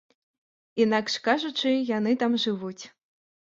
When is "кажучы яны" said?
1.29-2.17